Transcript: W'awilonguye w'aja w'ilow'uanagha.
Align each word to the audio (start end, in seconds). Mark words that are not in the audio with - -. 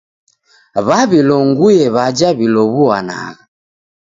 W'awilonguye 0.85 1.85
w'aja 1.95 2.29
w'ilow'uanagha. 2.37 3.43